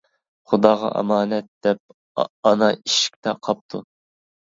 خۇداغا 0.51 0.87
ئامانەت 1.01 1.49
دەپ، 1.67 2.23
ئانا 2.23 2.71
ئىشىكتە 2.77 3.35
قاپتۇ. 3.49 3.83